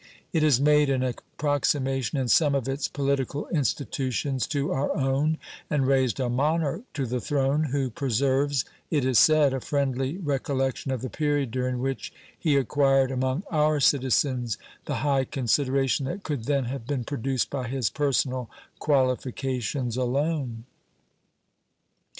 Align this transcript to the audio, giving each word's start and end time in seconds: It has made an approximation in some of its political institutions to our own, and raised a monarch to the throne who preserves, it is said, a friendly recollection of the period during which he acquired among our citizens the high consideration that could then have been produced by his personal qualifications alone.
It 0.33 0.41
has 0.41 0.59
made 0.59 0.89
an 0.89 1.03
approximation 1.03 2.17
in 2.17 2.27
some 2.27 2.55
of 2.55 2.67
its 2.67 2.87
political 2.87 3.47
institutions 3.49 4.47
to 4.47 4.71
our 4.71 4.97
own, 4.97 5.37
and 5.69 5.85
raised 5.85 6.19
a 6.19 6.27
monarch 6.27 6.81
to 6.95 7.05
the 7.05 7.21
throne 7.21 7.65
who 7.65 7.91
preserves, 7.91 8.65
it 8.89 9.05
is 9.05 9.19
said, 9.19 9.53
a 9.53 9.59
friendly 9.61 10.17
recollection 10.17 10.89
of 10.91 11.03
the 11.03 11.09
period 11.11 11.51
during 11.51 11.77
which 11.77 12.11
he 12.35 12.57
acquired 12.57 13.11
among 13.11 13.43
our 13.51 13.79
citizens 13.79 14.57
the 14.85 14.95
high 15.05 15.23
consideration 15.23 16.07
that 16.07 16.23
could 16.23 16.45
then 16.45 16.65
have 16.65 16.87
been 16.87 17.03
produced 17.03 17.51
by 17.51 17.67
his 17.67 17.91
personal 17.91 18.49
qualifications 18.79 19.97
alone. 19.97 20.63